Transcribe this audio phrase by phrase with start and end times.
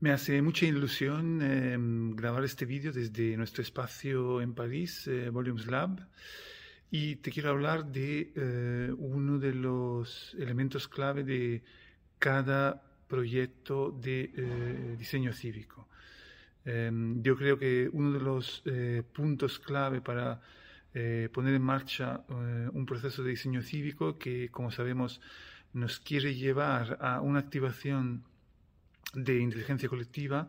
[0.00, 5.66] Me hace mucha ilusión em, grabar este vídeo desde nuestro espacio en París, eh, Volumes
[5.66, 6.06] Lab,
[6.90, 11.62] y te quiero hablar de eh, uno de los elementos clave de
[12.18, 15.88] cada proyecto de eh, diseño cívico.
[16.64, 18.62] Em, yo creo que uno de los
[19.12, 20.40] puntos clave para
[21.32, 22.24] poner en marcha
[22.72, 25.20] un proceso de diseño cívico que, como sabemos,
[25.72, 28.22] nos quiere llevar a una activación
[29.12, 30.48] de inteligencia colectiva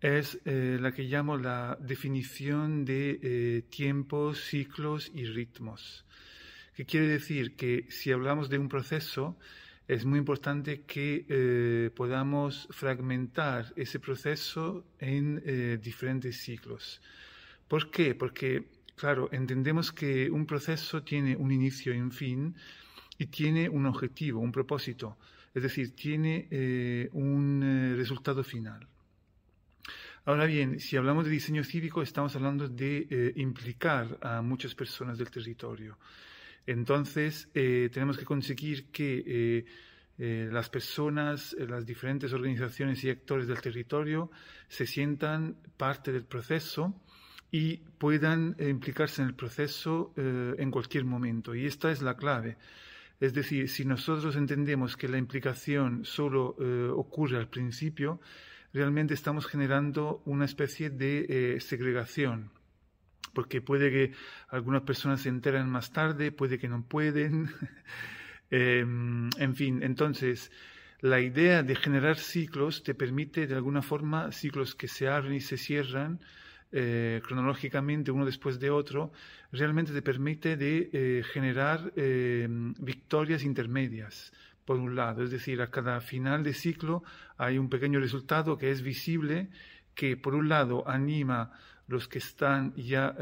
[0.00, 6.04] es eh, la que llamo la definición de eh, tiempos, ciclos y ritmos.
[6.74, 7.56] ¿Qué quiere decir?
[7.56, 9.36] Que si hablamos de un proceso,
[9.88, 17.00] es muy importante que eh, podamos fragmentar ese proceso en diferentes ciclos.
[17.66, 18.14] ¿Por qué?
[18.14, 22.54] Porque, claro, entendemos que un proceso tiene un inicio y un fin
[23.18, 25.18] y tiene un objetivo, un propósito
[25.54, 28.86] es decir, tiene eh, un eh, resultado final.
[30.24, 35.16] Ahora bien, si hablamos de diseño cívico, estamos hablando de eh, implicar a muchas personas
[35.16, 35.98] del territorio.
[36.66, 39.64] Entonces, tenemos que conseguir que
[40.18, 44.30] las personas, las diferentes organizaciones y actores del territorio
[44.68, 46.94] se sientan parte del proceso
[47.50, 51.54] y puedan implicarse en el proceso en cualquier momento.
[51.54, 52.58] Y esta es la clave.
[53.20, 58.20] Es decir, si nosotros entendemos que la implicación solo eh, ocurre al principio,
[58.72, 62.52] realmente estamos generando una especie de eh, segregación,
[63.34, 64.12] porque puede que
[64.48, 67.50] algunas personas se enteren más tarde, puede que no pueden,
[68.50, 70.52] em, en fin, entonces
[71.00, 75.40] la idea de generar ciclos te permite de alguna forma ciclos que se abren y
[75.40, 76.20] se cierran,
[76.70, 79.10] eh, cronológicamente uno después de otro,
[79.52, 82.46] realmente te permite de eh, generar eh,
[82.78, 84.32] victorias intermedias,
[84.64, 85.24] por un lado.
[85.24, 87.02] Es decir, a cada final de ciclo
[87.38, 89.48] hay un pequeño resultado que es visible,
[89.94, 91.52] que por un lado anima
[91.86, 93.16] los que están ya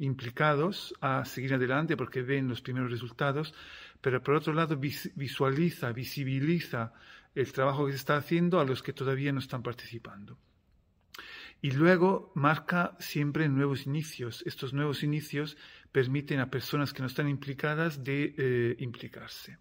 [0.00, 3.54] implicados a seguir adelante porque ven los primeros resultados,
[4.00, 6.92] pero por otro lado visualiza, visibiliza
[7.36, 10.36] el trabajo que se está haciendo a los que todavía no están participando.
[11.60, 14.44] Y luego marca siempre nuevos inicios.
[14.46, 15.56] Estos nuevos inicios
[15.90, 19.58] permiten a personas que no están implicadas de eh, implicarse.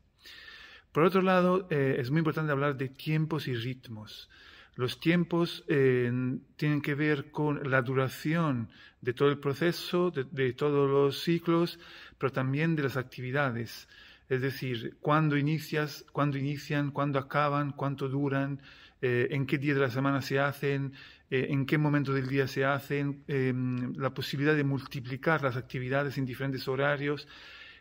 [0.92, 4.30] Por otro lado, eh, es muy importante hablar de tiempos y ritmos.
[4.76, 6.12] Los tiempos eh,
[6.56, 8.70] tienen que ver con la duración
[9.02, 11.80] de todo el proceso, de, todos los ciclos,
[12.20, 13.88] pero también de las actividades.
[14.30, 18.62] Es decir, cuándo inicias, cuándo inician, cuándo acaban, cuánto duran,
[19.02, 20.94] en qué día de la semana se hacen,
[21.30, 26.18] eh, en qué momento del día se hacen, em, la posibilidad de multiplicar las actividades
[26.18, 27.28] en diferentes horarios.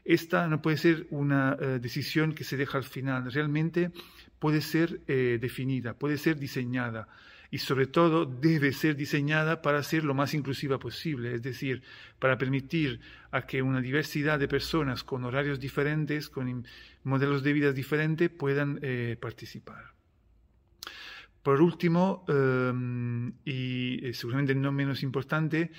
[0.04, 3.92] Esta no puede ser una eh, decisión que se deja al final, realmente
[4.40, 7.08] puede ser eh, definida, puede ser diseñada
[7.50, 11.82] y sobre todo debe ser diseñada para ser lo más inclusiva posible, es decir,
[12.18, 16.66] para permitir a que una diversidad de personas con horarios diferentes, con
[17.04, 18.80] modelos de vida diferentes, puedan
[19.20, 19.95] participar.
[21.46, 25.70] Por último, em, y eh, seguramente no menos importante,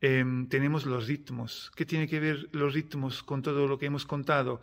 [0.00, 1.70] em, tenemos los ritmos.
[1.76, 4.60] ¿Qué tiene que ver los ritmos con todo lo que hemos contado?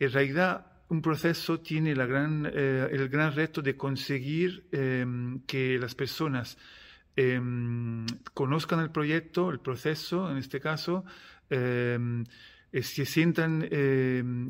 [0.00, 6.56] En realidad, un proceso tiene eh, el gran reto de conseguir em, que las personas
[8.32, 11.04] conozcan el proyecto, el proceso, en este caso,
[11.50, 11.98] eh,
[12.72, 13.68] se, sientan,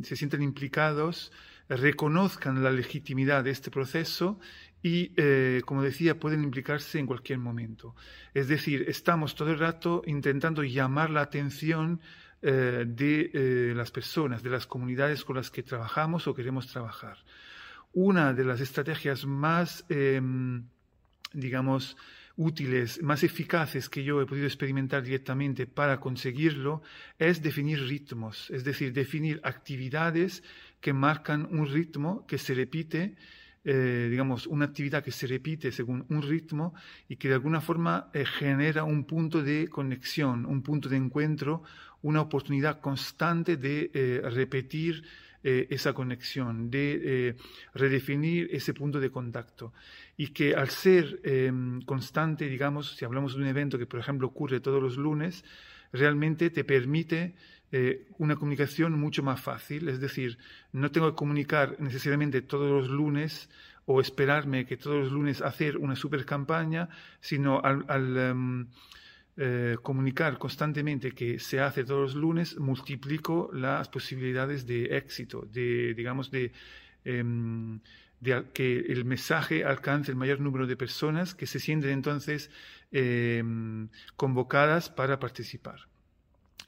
[0.05, 1.33] se sientan implicados,
[1.69, 4.39] reconozcan la legitimidad de este proceso
[4.83, 7.95] y, eh, como decía, pueden implicarse en cualquier momento.
[8.33, 12.01] Es decir, estamos todo el rato intentando llamar la atención
[12.41, 17.19] eh, de eh, las personas, de las comunidades con las que trabajamos o queremos trabajar.
[17.93, 20.65] Una de las estrategias más, em,
[21.33, 21.97] digamos,
[22.37, 26.83] útiles, más eficaces que yo he podido experimentar directamente para conseguirlo
[27.19, 30.45] es definir ritmos, es decir, definir actividades
[30.81, 33.17] que marcan un ritmo que se repite
[33.71, 36.73] eh, digamos, una actividad que se repite según un ritmo
[37.07, 41.63] y que de alguna forma eh, genera un punto de conexión, un punto de encuentro,
[42.01, 45.05] una oportunidad constante de eh, repetir
[45.41, 47.37] esa conexión, de
[47.73, 49.73] redefinir ese punto de contacto.
[50.17, 54.27] Y que al ser em, constante, digamos, si hablamos de un evento que, por ejemplo,
[54.27, 55.45] ocurre todos los lunes,
[55.93, 57.35] realmente te permite
[57.71, 60.39] eh, una comunicación mucho más fácil, es decir,
[60.73, 63.51] no tengo que comunicar necesariamente todos los lunes
[63.85, 66.89] o esperarme que todos los lunes hacer una super campaña,
[67.21, 68.67] sino al, em,
[69.37, 75.95] eh, comunicar constantemente que se hace todos los lunes, multiplico las posibilidades de éxito, de,
[75.95, 76.53] digamos, de
[77.05, 77.81] em,
[78.53, 82.51] que el mensaje alcance el mayor número de personas que se sienten entonces
[82.93, 85.89] em, convocadas para participar.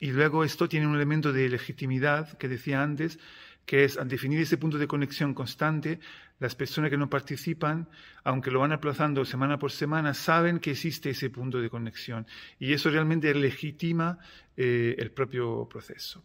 [0.01, 3.19] Y luego esto tiene un elemento de legitimidad que decía antes,
[3.67, 6.01] que es al definir ese punto de conexión constante,
[6.39, 7.87] las personas que no participan,
[8.25, 12.27] aunque lo van aplazando semana por semana, saben que existe ese punto de conexión
[12.59, 14.19] y eso realmente legitima
[14.57, 16.25] eh, el propio proceso.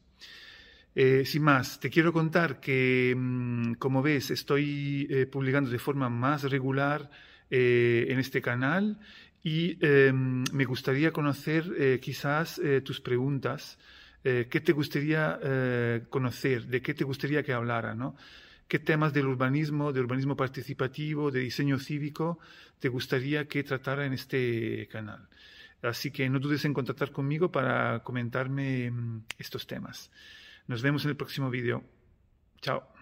[0.96, 6.10] Eh, sin más, te quiero contar que, mm, como ves, estoy eh, publicando de forma
[6.10, 7.12] más regular
[7.48, 8.98] en este canal
[9.46, 13.78] y em, me gustaría conocer quizás tus preguntas.
[14.24, 15.40] ¿Qué te gustaría
[16.10, 16.66] conocer?
[16.66, 17.96] ¿De qué te gustaría que hablara?
[18.68, 22.40] ¿Qué temas del urbanismo, del urbanismo participativo, de diseño cívico
[22.80, 25.30] te gustaría que tratara en este canal?
[25.84, 30.12] Así que no dudes en contactar conmigo para comentarme mm, estos temas.
[30.68, 31.84] Nos vemos en el próximo vídeo.
[32.62, 32.95] Chao.